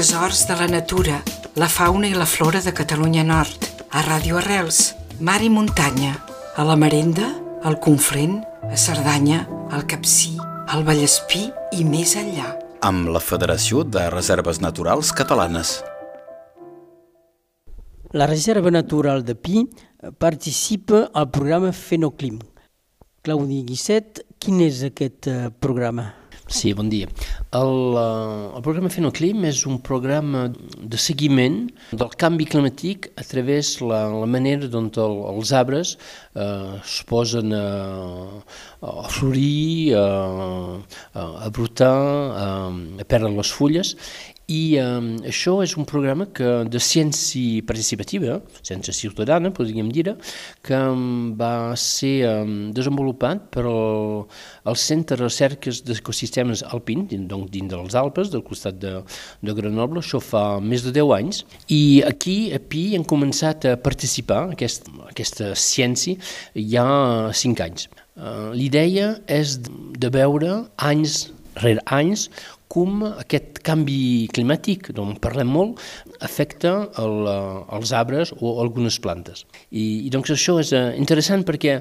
Tresors 0.00 0.46
de 0.48 0.54
la 0.56 0.66
natura, 0.66 1.18
la 1.60 1.66
fauna 1.68 2.08
i 2.08 2.14
la 2.16 2.24
flora 2.24 2.62
de 2.64 2.72
Catalunya 2.72 3.20
Nord. 3.20 3.66
A 3.92 4.00
Ràdio 4.00 4.38
Arrels, 4.40 4.94
mar 5.20 5.42
i 5.44 5.50
muntanya. 5.52 6.14
A 6.56 6.64
la 6.64 6.72
Marenda, 6.72 7.26
al 7.68 7.76
Conflent, 7.84 8.38
a 8.64 8.78
Cerdanya, 8.80 9.42
al 9.68 9.84
Capcí, 9.84 10.38
al 10.72 10.86
Vallespí 10.88 11.42
i 11.76 11.84
més 11.84 12.14
enllà. 12.16 12.46
Amb 12.80 13.10
la 13.12 13.20
Federació 13.20 13.82
de 13.84 14.06
Reserves 14.14 14.62
Naturals 14.64 15.10
Catalanes. 15.12 15.74
La 18.16 18.24
Reserva 18.30 18.72
Natural 18.72 19.20
de 19.20 19.34
Pi 19.36 19.66
participa 20.16 21.10
al 21.12 21.28
programa 21.28 21.74
Fenoclim. 21.76 22.40
Claudi 23.20 23.60
Guisset, 23.68 24.24
quin 24.40 24.64
és 24.64 24.80
aquest 24.88 25.28
eh, 25.28 25.52
programa? 25.60 26.08
Sí, 26.50 26.72
bon 26.74 26.88
dia. 26.90 27.06
El, 27.54 27.68
uh, 27.94 28.56
el 28.58 28.62
programa 28.66 28.88
Fenoclim 28.90 29.44
és 29.46 29.60
un 29.70 29.76
programa 29.86 30.48
de 30.50 30.98
seguiment 30.98 31.60
del 31.94 32.10
canvi 32.18 32.48
climàtic 32.50 33.06
a 33.14 33.22
través 33.28 33.76
la, 33.78 34.00
la 34.10 34.26
manera 34.26 34.66
dont 34.72 34.88
el, 34.98 35.14
els 35.30 35.52
arbres 35.54 35.92
uh, 36.34 36.74
es 36.80 36.96
posen 37.06 37.54
a, 37.54 37.62
a 38.82 39.06
florir, 39.14 39.94
a, 39.94 40.02
a 41.22 41.52
brotar, 41.54 41.94
a, 42.42 42.50
a 42.98 43.06
perdre 43.06 43.30
les 43.36 43.54
fulles 43.54 43.94
i 44.50 44.78
um, 44.82 45.12
això 45.30 45.60
és 45.62 45.76
un 45.78 45.86
programa 45.86 46.26
que, 46.34 46.48
de 46.66 46.80
ciència 46.82 47.62
participativa, 47.66 48.40
ciència 48.66 48.94
ciutadana, 48.96 49.52
podríem 49.54 49.92
dir, 49.94 50.16
que 50.66 50.80
um, 50.90 51.30
va 51.38 51.76
ser 51.78 52.26
um, 52.26 52.54
desenvolupat 52.74 53.46
per 53.54 53.64
el, 53.70 54.24
el 54.66 54.78
Centre 54.80 55.20
de 55.20 55.28
Recerques 55.28 55.82
d'Ecosistemes 55.86 56.64
Alpins, 56.66 57.14
doncs, 57.30 57.50
dins 57.54 57.70
dels 57.70 57.96
Alpes, 57.98 58.32
del 58.34 58.44
costat 58.46 58.80
de, 58.82 58.96
de 59.46 59.56
Grenoble, 59.56 60.02
això 60.02 60.22
fa 60.24 60.44
més 60.60 60.82
de 60.86 60.94
10 60.98 61.16
anys, 61.20 61.42
i 61.70 62.02
aquí 62.06 62.38
a 62.56 62.58
Pi 62.58 62.84
hem 62.98 63.06
començat 63.06 63.68
a 63.70 63.76
participar 63.80 64.48
aquest, 64.56 64.90
aquesta 65.06 65.54
ciència 65.54 66.18
ja 66.54 66.86
5 67.30 67.68
anys. 67.70 67.90
Uh, 68.20 68.50
L'idea 68.56 69.14
és 69.30 69.60
de 69.62 70.10
veure 70.12 70.64
anys 70.90 71.28
rere 71.60 71.82
anys 71.86 72.28
com 72.70 73.02
aquest 73.08 73.58
canvi 73.66 74.28
climàtic, 74.30 74.92
d'on 74.94 75.16
parlem 75.22 75.48
molt, 75.50 75.80
afecta 76.22 76.72
el, 77.02 77.16
eh, 77.26 77.62
els 77.76 77.92
arbres 77.96 78.30
o 78.38 78.54
algunes 78.62 79.00
plantes. 79.02 79.42
I, 79.70 80.06
i 80.06 80.12
doncs 80.14 80.30
això 80.36 80.58
és 80.62 80.70
eh, 80.76 80.84
interessant 81.00 81.42
perquè 81.48 81.80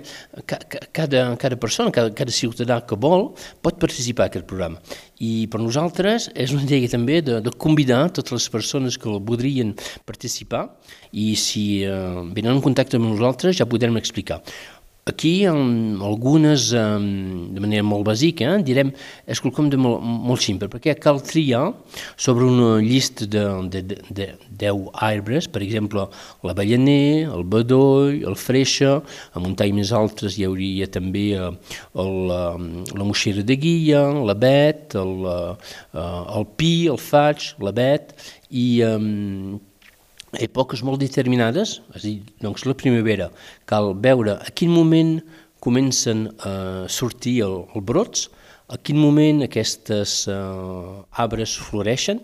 ca, 0.49 0.57
cada, 0.95 1.27
cada 1.41 1.59
persona, 1.61 1.93
cada, 1.93 2.13
cada 2.17 2.33
ciutadà 2.33 2.79
que 2.89 2.97
vol, 2.97 3.29
pot 3.61 3.77
participar 3.81 4.27
en 4.27 4.33
aquest 4.33 4.49
programa. 4.49 4.81
I 5.19 5.45
per 5.51 5.61
nosaltres 5.61 6.29
és 6.33 6.55
una 6.55 6.65
idea 6.65 6.89
també 6.89 7.21
de, 7.21 7.37
de 7.43 7.53
convidar 7.53 8.07
totes 8.15 8.33
les 8.39 8.49
persones 8.49 8.97
que 8.97 9.13
voldrien 9.13 9.75
participar 10.09 10.65
i 11.11 11.33
si 11.37 11.83
eh, 11.85 11.93
venen 12.33 12.55
en 12.55 12.65
contacte 12.65 12.97
amb 12.97 13.11
nosaltres 13.11 13.61
ja 13.61 13.69
podrem 13.69 14.01
explicar. 14.01 14.41
Aquí, 15.09 15.45
amb 15.49 16.03
algunes, 16.05 16.69
de 16.69 17.61
manera 17.63 17.85
molt 17.87 18.05
bàsica, 18.05 18.53
eh, 18.59 18.63
direm, 18.65 18.91
és 19.25 19.41
quelcom 19.41 19.69
de 19.71 19.77
molt, 19.81 20.03
molt 20.03 20.43
simple, 20.43 20.69
perquè 20.69 20.93
cal 21.01 21.21
triar 21.25 21.71
sobre 22.15 22.45
una 22.45 22.77
llista 22.83 23.25
de, 23.25 23.43
de, 23.73 23.81
de, 23.89 23.97
de 24.19 24.27
10 24.65 24.83
arbres, 25.09 25.47
per 25.49 25.63
exemple, 25.65 26.05
l'avellaner, 26.45 27.25
el 27.31 27.43
bedoll, 27.43 28.21
el 28.29 28.37
freixa, 28.37 28.99
a 29.33 29.41
muntanyes 29.41 29.77
més 29.79 29.93
altres 29.95 30.37
hi 30.37 30.45
hauria 30.45 30.89
també 30.91 31.25
eh, 31.37 31.49
el, 32.03 32.13
la 32.29 33.07
moixera 33.07 33.45
de 33.45 33.57
guia, 33.57 34.03
l'abet, 34.29 34.97
el, 34.99 35.15
eh, 35.33 36.05
el 36.37 36.49
pi, 36.59 36.73
el 36.91 37.01
faig, 37.01 37.53
l'abet, 37.63 38.13
i 38.49 38.81
èpoques 40.37 40.83
molt 40.85 41.01
determinades, 41.01 41.79
és 41.95 42.01
a 42.01 42.03
dir, 42.03 42.17
doncs 42.43 42.65
la 42.67 42.75
primavera, 42.77 43.29
cal 43.69 43.93
veure 43.97 44.37
a 44.37 44.51
quin 44.53 44.69
moment 44.73 45.17
comencen 45.59 46.27
a 46.45 46.85
sortir 46.87 47.39
el, 47.45 47.63
el 47.75 47.81
brots, 47.81 48.29
a 48.69 48.77
quin 48.77 48.99
moment 49.01 49.41
aquestes 49.41 50.27
uh, 50.29 51.01
arbres 51.17 51.55
floreixen 51.57 52.21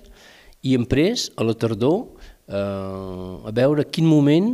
i 0.61 0.75
després, 0.77 1.31
a 1.37 1.45
la 1.45 1.55
tardor, 1.57 2.05
uh, 2.47 3.41
a 3.49 3.53
veure 3.55 3.81
a 3.81 3.89
quin 3.89 4.05
moment 4.05 4.53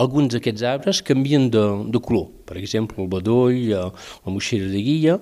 alguns 0.00 0.32
d'aquests 0.32 0.64
arbres 0.64 1.00
canvien 1.04 1.48
de, 1.52 1.62
de 1.92 2.00
color. 2.00 2.28
Per 2.48 2.56
exemple, 2.60 3.00
el 3.02 3.08
bedoll, 3.12 3.72
uh, 3.76 3.88
la 4.24 4.32
moixera 4.32 4.68
de 4.68 4.84
guia, 4.84 5.18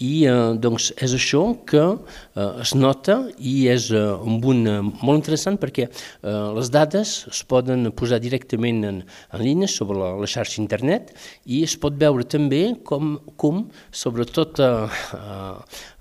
i 0.00 0.24
eh, 0.28 0.52
doncs 0.56 0.90
és 0.96 1.14
això 1.16 1.42
que 1.68 1.82
eh, 1.84 2.62
es 2.64 2.72
nota 2.74 3.18
i 3.36 3.54
és 3.72 3.90
eh, 3.92 4.00
un 4.00 4.40
punt 4.42 4.62
eh, 4.68 4.78
molt 5.04 5.20
interessant 5.20 5.58
perquè 5.60 5.86
eh, 5.86 6.46
les 6.56 6.70
dades 6.72 7.14
es 7.30 7.42
poden 7.48 7.90
posar 7.96 8.20
directament 8.24 8.82
en, 8.88 9.02
en 9.04 9.44
línia 9.44 9.68
sobre 9.70 9.98
la, 10.00 10.12
la 10.20 10.30
xarxa 10.30 10.60
internet 10.62 11.12
i 11.44 11.62
es 11.66 11.76
pot 11.80 11.98
veure 12.00 12.24
també 12.24 12.62
com, 12.88 13.18
com 13.40 13.66
sobretot 13.92 14.62
eh, 14.64 14.88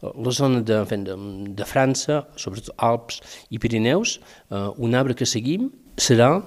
la 0.01 0.35
zona 0.35 0.63
de, 0.63 0.83
de, 0.87 1.17
de 1.59 1.67
França, 1.67 2.23
sobretot 2.39 2.71
Alps 2.77 3.19
i 3.51 3.59
Pirineus, 3.59 4.19
eh, 4.49 4.69
un 4.79 4.95
arbre 4.95 5.17
que 5.17 5.27
seguim 5.27 5.69
serà 5.99 6.37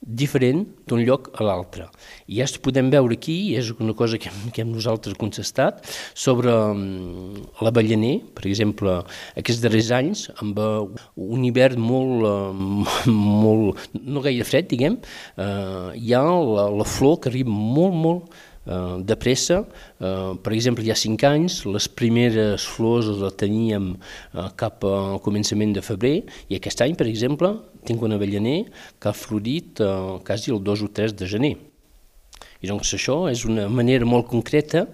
diferent 0.00 0.64
d'un 0.88 1.02
lloc 1.04 1.28
a 1.36 1.44
l'altre. 1.44 1.86
I 2.26 2.40
ja 2.40 2.46
podem 2.64 2.88
veure 2.92 3.14
aquí, 3.16 3.54
és 3.58 3.70
una 3.76 3.92
cosa 3.96 4.18
que 4.18 4.30
hem, 4.30 4.50
que 4.54 4.64
hem 4.64 4.72
nosaltres 4.72 5.16
contestat, 5.20 5.84
sobre 6.14 6.52
um, 6.52 7.36
l'avellaner, 7.60 8.16
per 8.34 8.46
exemple, 8.48 8.96
aquests 9.36 9.62
darrers 9.64 9.90
anys, 9.94 10.26
amb 10.40 10.58
uh, 10.58 10.88
un 11.20 11.44
hivern 11.44 11.80
molt, 11.84 12.24
uh, 12.24 13.10
molt 13.44 13.90
no 14.00 14.24
gaire 14.24 14.46
fred, 14.48 14.70
diguem, 14.72 14.96
uh, 15.36 15.90
hi 15.94 16.16
ha 16.16 16.24
la, 16.24 16.70
la 16.80 16.88
flor 16.88 17.20
que 17.20 17.32
arriba 17.32 17.52
molt, 17.52 18.00
molt 18.00 18.40
de 18.66 19.16
pressa. 19.16 19.64
Eh, 20.00 20.32
per 20.44 20.52
exemple, 20.52 20.84
ja 20.84 20.96
cinc 20.98 21.24
anys, 21.24 21.62
les 21.64 21.88
primeres 21.88 22.66
flors 22.68 23.08
les 23.08 23.36
teníem 23.40 23.94
eh, 23.96 24.48
cap 24.60 24.84
al 24.84 25.18
començament 25.24 25.72
de 25.76 25.82
febrer 25.84 26.16
i 26.48 26.58
aquest 26.58 26.82
any, 26.84 26.94
per 26.98 27.08
exemple, 27.08 27.54
tinc 27.88 28.02
un 28.04 28.12
avellaner 28.16 28.64
que 29.00 29.10
ha 29.10 29.16
florit 29.16 29.80
eh, 29.80 30.18
quasi 30.26 30.52
el 30.52 30.60
2 30.64 30.84
o 30.86 30.90
3 31.00 31.16
de 31.16 31.30
gener. 31.30 31.54
I 32.60 32.68
doncs 32.68 32.92
això 32.96 33.22
és 33.30 33.46
una 33.48 33.68
manera 33.72 34.04
molt 34.04 34.28
concreta 34.28 34.84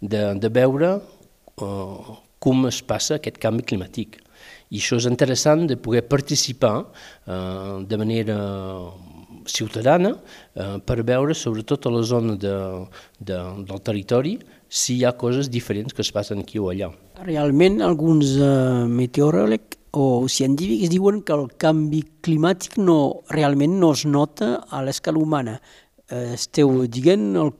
de, 0.00 0.22
de 0.38 0.52
veure 0.52 0.94
eh, 1.00 2.14
com 2.38 2.68
es 2.70 2.78
passa 2.86 3.18
aquest 3.18 3.40
canvi 3.42 3.66
climàtic. 3.66 4.20
I 4.70 4.78
això 4.78 4.98
és 4.98 5.06
interessant 5.10 5.66
de 5.66 5.76
poder 5.78 6.04
participar 6.06 6.76
eh, 7.26 7.82
de 7.86 7.98
manera 7.98 8.38
ciutadana 9.46 10.12
eh, 10.54 10.76
per 10.84 11.02
veure, 11.06 11.34
sobretot 11.34 11.86
a 11.86 11.94
la 11.94 12.02
zona 12.02 12.36
de, 12.36 12.54
de, 13.18 13.38
del 13.68 13.82
territori, 13.82 14.36
si 14.68 14.98
hi 14.98 15.04
ha 15.06 15.14
coses 15.16 15.50
diferents 15.52 15.94
que 15.94 16.02
es 16.02 16.12
passen 16.12 16.42
aquí 16.42 16.58
o 16.58 16.70
allà. 16.72 16.90
Realment, 17.24 17.80
alguns 17.86 18.36
eh, 18.36 18.86
meteoròlegs 18.90 19.82
o 19.96 20.26
científics 20.28 20.90
diuen 20.92 21.22
que 21.24 21.32
el 21.32 21.46
canvi 21.56 22.02
climàtic 22.26 22.76
no, 22.76 23.22
realment 23.32 23.78
no 23.80 23.94
es 23.96 24.04
nota 24.04 24.56
a 24.68 24.82
l'escala 24.84 25.22
humana. 25.22 25.60
Eh, 26.10 26.34
esteu 26.36 26.84
dient 26.86 27.30
el 27.40 27.54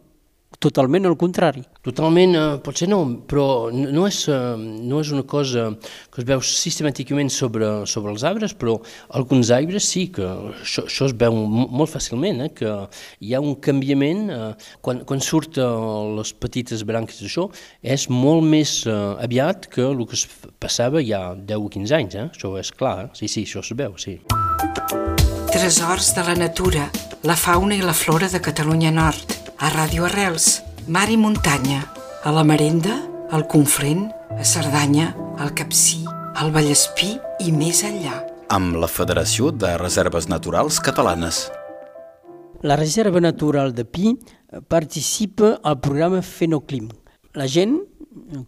totalment 0.59 1.05
el 1.07 1.17
contrari. 1.17 1.63
Totalment, 1.85 2.35
eh, 2.35 2.59
potser 2.65 2.89
no, 2.89 3.01
però 3.29 3.71
no 3.73 4.07
és, 4.07 4.27
eh, 4.29 4.57
no 4.57 5.01
és 5.01 5.11
una 5.13 5.23
cosa 5.23 5.77
que 6.11 6.23
es 6.23 6.27
veu 6.27 6.41
sistemàticament 6.41 7.31
sobre, 7.31 7.87
sobre 7.87 8.13
els 8.13 8.25
arbres, 8.25 8.55
però 8.55 8.81
alguns 9.11 9.51
arbres 9.51 9.85
sí, 9.85 10.09
que 10.09 10.25
això, 10.25 10.87
això 10.87 11.07
es 11.07 11.13
veu 11.13 11.33
molt 11.33 11.91
fàcilment, 11.91 12.45
eh, 12.45 12.49
que 12.55 12.89
hi 13.21 13.35
ha 13.35 13.41
un 13.41 13.57
canviament, 13.57 14.31
eh, 14.31 14.55
quan, 14.81 15.05
quan 15.05 15.21
surten 15.21 16.17
les 16.17 16.33
petites 16.33 16.85
branques 16.85 17.21
d'això, 17.21 17.51
és 17.83 18.09
molt 18.09 18.43
més 18.43 18.87
eh, 18.87 18.93
aviat 19.23 19.69
que 19.69 19.83
el 19.83 20.07
que 20.07 20.15
es 20.15 20.27
passava 20.59 21.03
ja 21.03 21.35
10 21.35 21.57
o 21.57 21.69
15 21.69 21.95
anys, 21.95 22.15
eh? 22.15 22.29
això 22.33 22.57
és 22.59 22.73
clar, 22.73 22.97
eh? 23.05 23.09
sí, 23.15 23.29
sí, 23.29 23.45
això 23.45 23.61
es 23.61 23.73
veu, 23.77 23.97
sí. 23.99 24.21
Tresors 25.53 26.15
de 26.15 26.23
la 26.27 26.35
natura, 26.37 26.91
la 27.25 27.37
fauna 27.37 27.77
i 27.77 27.83
la 27.83 27.95
flora 27.97 28.29
de 28.29 28.41
Catalunya 28.41 28.91
Nord 28.93 29.46
a 29.59 29.71
Ràdio 29.73 30.05
Arrels, 30.05 30.61
mar 30.87 31.09
i 31.09 31.17
muntanya, 31.17 31.81
a 32.25 32.33
la 32.33 32.43
Marenda, 32.45 32.99
al 33.33 33.47
Conflent, 33.49 34.11
a 34.37 34.45
Cerdanya, 34.45 35.15
al 35.41 35.55
Capcí, 35.57 36.03
al 36.37 36.53
Vallespí 36.53 37.15
i 37.41 37.53
més 37.57 37.81
enllà. 37.87 38.19
Amb 38.53 38.77
la 38.77 38.89
Federació 38.91 39.51
de 39.51 39.73
Reserves 39.81 40.29
Naturals 40.29 40.79
Catalanes. 40.85 41.47
La 42.63 42.77
Reserva 42.77 43.21
Natural 43.21 43.73
de 43.73 43.87
Pi 43.89 44.13
participa 44.69 45.57
al 45.63 45.81
programa 45.81 46.21
Fenoclim. 46.21 46.91
La 47.33 47.49
gent, 47.49 47.79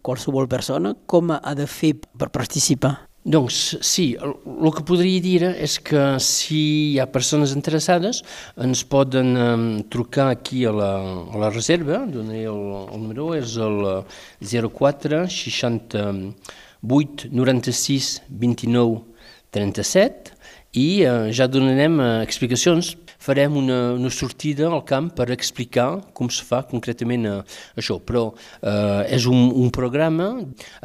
qualsevol 0.05 0.47
persona, 0.47 0.93
com 1.05 1.33
ha 1.33 1.55
de 1.57 1.65
fer 1.65 1.95
per 2.17 2.29
participar? 2.29 3.08
Doncs 3.27 3.75
sí, 3.83 4.15
el, 4.15 4.31
que 4.71 4.83
podria 4.87 5.19
dir 5.19 5.43
és 5.49 5.75
que 5.83 6.03
si 6.23 6.59
hi 6.93 6.99
ha 7.03 7.09
persones 7.11 7.51
interessades 7.51 8.21
ens 8.55 8.85
poden 8.87 9.35
um, 9.35 9.65
trucar 9.91 10.29
aquí 10.31 10.63
a 10.63 10.71
la, 10.71 10.93
a 11.27 11.41
la 11.41 11.49
reserva, 11.51 12.05
donaré 12.07 12.45
el, 12.47 12.63
el 12.85 12.95
número, 12.95 13.33
és 13.35 13.57
el 13.59 14.05
04 14.39 15.25
68 15.35 17.27
96 17.35 18.21
29 18.29 19.03
37 19.51 20.37
i 20.77 21.01
eh, 21.03 21.29
ja 21.33 21.47
donarem 21.49 21.99
eh, 21.99 22.09
explicacions. 22.23 22.95
Farem 23.19 23.57
una, 23.59 23.79
una 23.99 24.09
sortida 24.09 24.69
al 24.69 24.85
camp 24.87 25.11
per 25.17 25.27
explicar 25.33 25.89
com 26.15 26.29
se 26.31 26.45
fa 26.47 26.61
concretament 26.69 27.27
eh, 27.27 27.39
això, 27.79 27.99
però 27.99 28.29
eh, 28.31 29.15
és 29.17 29.27
un, 29.27 29.49
un 29.51 29.73
programa 29.75 30.29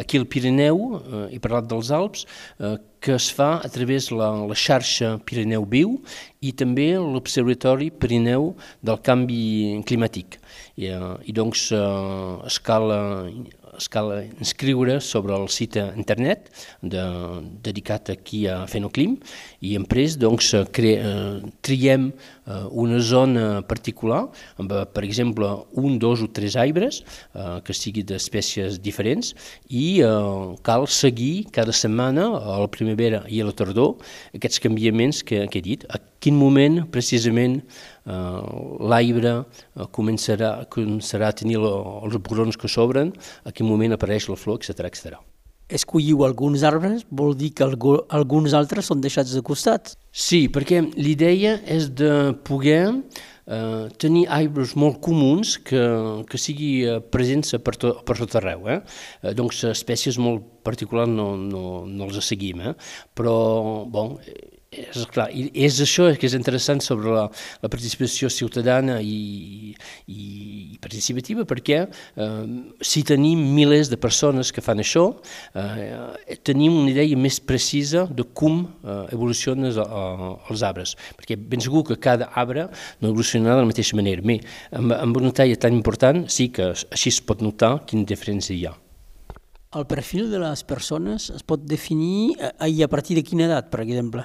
aquí 0.00 0.18
al 0.18 0.26
Pirineu, 0.26 0.82
eh, 0.98 1.22
he 1.36 1.40
parlat 1.42 1.70
dels 1.70 1.92
Alps, 1.94 2.26
eh, 2.58 2.76
que 3.04 3.14
es 3.14 3.28
fa 3.36 3.60
a 3.62 3.68
través 3.68 4.08
de 4.08 4.16
la, 4.16 4.30
la 4.48 4.56
xarxa 4.56 5.18
Pirineu 5.28 5.66
Viu 5.68 5.98
i 6.42 6.54
també 6.56 6.94
l'Observatori 6.96 7.90
Pirineu 7.92 8.54
del 8.82 8.98
Canvi 9.04 9.82
Climàtic. 9.86 10.40
I, 10.80 10.90
eh, 10.90 11.14
i 11.28 11.36
doncs 11.36 11.68
eh, 11.76 11.84
es 12.48 12.58
cal 12.64 12.90
es 13.78 13.88
cal 13.88 14.12
inscriure 14.38 15.00
sobre 15.00 15.34
el 15.36 15.48
site 15.48 15.82
internet 15.96 16.50
de, 16.82 17.02
dedicat 17.64 18.10
aquí 18.14 18.44
a 18.50 18.64
Fenoclim 18.70 19.16
i 19.60 19.74
després 19.76 20.16
doncs, 20.20 20.52
cre, 20.74 20.94
eh, 20.98 21.52
triem 21.64 22.10
eh, 22.10 22.62
una 22.70 23.00
zona 23.00 23.62
particular 23.66 24.24
amb, 24.60 24.72
per 24.94 25.04
exemple, 25.04 25.48
un, 25.80 25.98
dos 25.98 26.22
o 26.24 26.28
tres 26.28 26.56
arbres 26.60 27.02
eh, 27.34 27.60
que 27.64 27.76
siguin 27.76 28.08
d'espècies 28.08 28.80
diferents 28.82 29.34
i 29.68 30.00
eh, 30.04 30.10
cal 30.66 30.88
seguir 30.88 31.46
cada 31.54 31.74
setmana 31.74 32.30
a 32.40 32.58
la 32.62 32.70
primavera 32.70 33.24
i 33.28 33.40
a 33.40 33.48
la 33.48 33.56
tardor 33.56 33.96
aquests 34.34 34.62
canviaments 34.64 35.22
que, 35.24 35.46
que 35.48 35.60
he 35.60 35.64
dit. 35.64 35.86
Quin 36.24 36.38
moment 36.40 36.80
precisament 36.94 37.60
eh, 37.60 38.40
l'arbre 38.90 39.34
eh, 39.36 39.86
començarà, 39.92 40.54
començarà 40.72 41.30
a 41.30 41.36
tenir 41.36 41.60
lo, 41.60 41.74
els 42.06 42.16
brons 42.24 42.56
que 42.60 42.70
s'obren, 42.70 43.12
a 43.44 43.52
quin 43.52 43.68
moment 43.68 43.96
apareix 43.96 44.30
la 44.32 44.40
flor, 44.40 44.62
etc 44.62 44.88
etc. 44.88 45.20
Escolliu 45.74 46.24
alguns 46.26 46.64
arbres 46.64 47.06
vol 47.08 47.32
dir 47.36 47.54
que 47.56 47.64
alguns 47.64 48.56
altres 48.56 48.90
són 48.90 49.00
deixats 49.04 49.32
de 49.32 49.40
costat. 49.44 49.94
Sí, 50.12 50.44
perquè 50.52 50.82
l'idea 50.94 51.56
és 51.72 51.88
de 51.96 52.34
poder 52.44 52.82
eh, 52.92 53.86
tenir 54.00 54.26
arbres 54.28 54.74
molt 54.76 55.00
comuns 55.04 55.56
que, 55.64 55.82
que 56.28 56.40
sigui 56.40 56.72
eh, 56.84 56.98
presents 57.00 57.56
per, 57.64 57.76
to, 57.80 57.94
per 58.04 58.18
tot 58.20 58.36
arreu. 58.40 58.68
Eh? 58.68 58.80
eh 59.24 59.34
doncs 59.36 59.64
espècies 59.72 60.20
molt 60.20 60.44
particulars 60.64 61.10
no, 61.10 61.32
no, 61.40 61.64
no 61.88 62.10
els 62.10 62.20
seguim, 62.24 62.60
eh? 62.60 62.76
però 63.16 63.34
bon, 63.88 64.18
és, 64.74 65.04
clar, 65.12 65.28
és 65.32 65.78
això 65.82 66.08
que 66.18 66.28
és 66.28 66.36
interessant 66.36 66.82
sobre 66.84 67.12
la, 67.14 67.24
la 67.62 67.70
participació 67.72 68.30
ciutadana 68.32 68.98
i, 69.02 69.74
i, 70.10 70.18
i 70.74 70.78
participativa 70.82 71.46
perquè 71.48 71.80
eh, 71.84 72.44
si 72.84 73.04
tenim 73.06 73.42
milers 73.56 73.90
de 73.92 73.98
persones 74.00 74.52
que 74.54 74.64
fan 74.64 74.82
això, 74.82 75.06
eh, 75.54 76.36
tenim 76.46 76.76
una 76.82 76.92
idea 76.92 77.18
més 77.18 77.40
precisa 77.40 78.06
de 78.10 78.26
com 78.36 78.62
eh, 78.64 79.00
evolucionen 79.14 79.70
els, 79.70 79.80
els 79.80 80.64
arbres, 80.66 80.96
perquè 81.18 81.38
ben 81.38 81.62
segur 81.64 81.84
que 81.88 82.00
cada 82.00 82.30
arbre 82.34 82.68
no 83.00 83.10
evolucionarà 83.10 83.58
de 83.58 83.66
la 83.66 83.70
mateixa 83.70 83.98
manera. 83.98 84.24
Bé, 84.24 84.40
amb, 84.74 84.94
amb 84.96 85.20
una 85.20 85.34
talla 85.34 85.58
tan 85.60 85.76
important 85.76 86.24
sí 86.32 86.50
que 86.54 86.72
així 86.74 87.12
es 87.12 87.20
pot 87.24 87.44
notar 87.44 87.76
quina 87.88 88.06
diferència 88.08 88.56
hi 88.56 88.66
ha. 88.68 88.74
El 89.74 89.88
perfil 89.90 90.28
de 90.30 90.38
les 90.38 90.62
persones 90.62 91.32
es 91.34 91.42
pot 91.42 91.62
definir 91.66 92.36
eh, 92.38 92.70
i 92.70 92.84
a 92.84 92.88
partir 92.90 93.18
de 93.18 93.24
quina 93.26 93.48
edat, 93.48 93.72
per 93.72 93.82
exemple? 93.82 94.22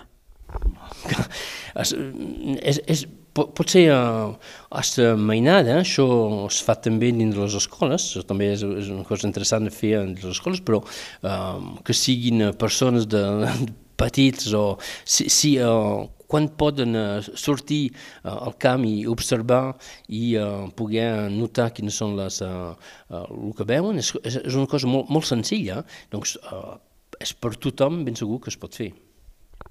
És, 1.83 2.81
és, 2.87 3.05
pot, 3.35 3.51
pot 3.55 3.71
ser 3.71 3.85
uh, 3.93 4.35
hasta 4.75 5.13
mainada, 5.19 5.79
això 5.81 6.05
es 6.47 6.59
fa 6.65 6.75
també 6.79 7.11
dins 7.15 7.37
les 7.37 7.57
escoles, 7.59 8.09
això 8.09 8.25
també 8.27 8.51
és, 8.55 8.63
és 8.83 8.91
una 8.93 9.05
cosa 9.07 9.27
interessant 9.29 9.67
de 9.67 9.73
fer 9.73 9.95
dins 10.01 10.23
les 10.23 10.37
escoles, 10.37 10.63
però 10.65 10.81
uh, 10.83 11.59
que 11.85 11.95
siguin 11.95 12.49
persones 12.59 13.07
de, 13.09 13.23
de 13.43 13.73
petits 13.99 14.53
o 14.55 14.63
si, 15.03 15.27
si 15.33 15.57
uh, 15.63 16.07
quan 16.29 16.45
poden 16.59 16.93
sortir 17.33 17.89
uh, 17.89 18.35
al 18.35 18.53
camp 18.61 18.85
i 18.85 19.07
observar 19.09 19.73
i 20.13 20.35
uh, 20.37 20.67
poder 20.77 21.09
notar 21.33 21.71
quines 21.75 21.97
són 21.97 22.15
les, 22.19 22.41
uh, 22.45 22.75
uh, 23.09 23.25
el 23.25 23.55
que 23.57 23.67
veuen, 23.67 23.99
és, 24.01 24.13
és 24.23 24.53
una 24.53 24.69
cosa 24.69 24.89
molt, 24.89 25.09
molt 25.09 25.27
senzilla, 25.27 25.81
doncs 26.13 26.37
uh, 26.43 26.77
és 27.19 27.33
per 27.35 27.55
tothom 27.59 28.03
ben 28.07 28.15
segur 28.15 28.39
que 28.43 28.53
es 28.53 28.59
pot 28.59 28.77
fer. 28.77 28.93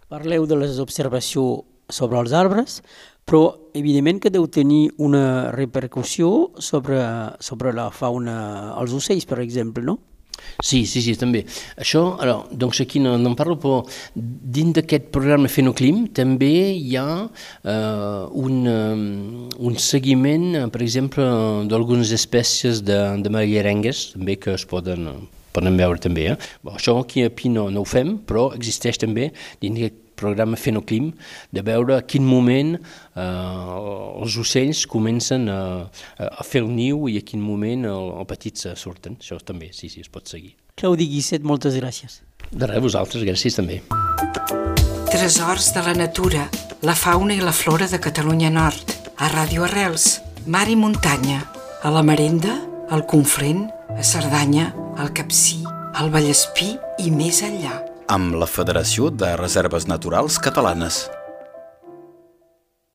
Parleu 0.09 0.47
de 0.49 0.57
les 0.57 0.79
observacions 0.81 1.65
sobre 1.89 2.21
els 2.21 2.35
arbres, 2.37 2.83
però 3.29 3.43
evidentment 3.77 4.21
que 4.25 4.33
deu 4.33 4.47
tenir 4.49 4.89
una 5.05 5.51
repercussió 5.53 6.51
sobre, 6.65 7.01
sobre 7.45 7.75
la 7.77 7.91
fauna, 7.93 8.37
els 8.81 8.95
ocells, 8.97 9.29
per 9.29 9.41
exemple, 9.45 9.85
no? 9.85 9.99
Sí, 10.63 10.85
sí, 10.87 11.03
sí, 11.03 11.15
també. 11.19 11.43
Això, 11.79 12.03
alors, 12.23 12.47
doncs 12.55 12.81
aquí 12.83 13.01
no, 13.03 13.17
no 13.19 13.33
en 13.33 13.37
parlo, 13.39 13.57
però 13.61 13.81
dins 14.15 14.77
d'aquest 14.77 15.09
programa 15.15 15.51
Fenoclim 15.51 16.07
també 16.15 16.53
hi 16.75 16.95
ha 16.99 17.09
eh, 17.27 18.23
un, 18.43 18.61
um, 18.71 19.49
un 19.71 19.81
seguiment, 19.83 20.71
per 20.75 20.83
exemple, 20.87 21.27
d'algunes 21.71 22.15
espècies 22.15 22.85
de, 22.87 23.01
de 23.23 23.35
mallerengues, 23.35 24.13
també 24.15 24.39
que 24.41 24.55
es 24.55 24.67
poden, 24.69 25.09
poden 25.59 25.79
veure 25.79 26.01
també. 26.03 26.31
Eh? 26.33 26.37
Això 26.73 26.99
aquí 27.03 27.27
a 27.27 27.33
Pi 27.35 27.53
no, 27.53 27.69
no 27.75 27.83
ho 27.85 27.89
fem, 27.89 28.17
però 28.27 28.53
existeix 28.57 29.01
també 29.03 29.33
dins 29.63 29.79
d'aquest 29.79 30.05
programa 30.19 30.59
Fenoclim, 30.59 31.13
de 31.55 31.63
veure 31.63 31.99
a 31.99 32.03
quin 32.03 32.25
moment 32.27 32.75
eh, 32.75 33.23
els 33.23 34.39
ocells 34.43 34.85
comencen 34.91 35.47
a, 35.53 35.61
a 36.19 36.47
fer 36.47 36.65
el 36.65 36.73
niu 36.75 37.07
i 37.11 37.19
a 37.21 37.25
quin 37.27 37.43
moment 37.43 37.87
els 37.89 38.17
el 38.19 38.27
petits 38.29 38.67
surten. 38.81 39.19
Això 39.23 39.39
també, 39.39 39.71
sí, 39.77 39.91
sí, 39.93 40.03
es 40.03 40.11
pot 40.13 40.27
seguir. 40.27 40.57
Claudi 40.79 41.09
Guisset, 41.11 41.47
moltes 41.47 41.79
gràcies. 41.79 42.21
De 42.51 42.67
res, 42.67 42.83
vosaltres, 42.83 43.23
gràcies 43.27 43.59
també. 43.59 43.81
Tresors 45.09 45.73
de 45.75 45.83
la 45.87 45.95
natura, 45.97 46.49
la 46.87 46.95
fauna 46.99 47.35
i 47.35 47.43
la 47.43 47.55
flora 47.55 47.89
de 47.91 48.01
Catalunya 48.03 48.51
Nord, 48.55 48.95
a 49.19 49.31
Ràdio 49.33 49.67
Arrels, 49.67 50.19
mar 50.47 50.67
i 50.71 50.77
muntanya, 50.79 51.43
a 51.83 51.95
la 51.95 52.05
Marenda, 52.07 52.59
al 52.91 53.07
Conflent, 53.07 53.67
a 53.97 54.03
Cerdanya, 54.03 54.73
al 54.97 55.13
Capcí, 55.13 55.63
al 55.95 56.11
Vallespí 56.13 56.75
i 57.01 57.11
més 57.11 57.41
enllà. 57.47 57.79
Amb 58.09 58.37
la 58.41 58.49
Federació 58.49 59.11
de 59.11 59.35
Reserves 59.41 59.89
Naturals 59.89 60.39
Catalanes. 60.41 61.07